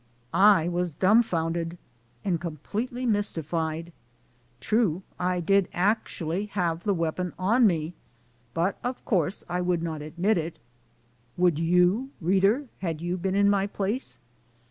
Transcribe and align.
I 0.33 0.67
was 0.67 0.95
dumfounded 0.95 1.77
and 2.25 2.41
completely 2.41 3.05
mystified. 3.05 3.91
True, 4.59 5.03
I 5.19 5.41
did 5.41 5.69
actually 5.73 6.47
have 6.57 6.85
the 6.85 6.93
weapon 6.95 7.33
on 7.37 7.67
me, 7.67 7.93
but 8.55 8.79
of 8.83 9.05
course 9.05 9.43
I 9.47 9.61
would 9.61 9.83
not 9.83 10.01
admit 10.01 10.39
it! 10.39 10.57
Would 11.37 11.59
you 11.59 12.09
reader, 12.19 12.65
had 12.79 12.99
you 12.99 13.15
been 13.15 13.35
in 13.35 13.47
my 13.47 13.67
place? 13.67 14.17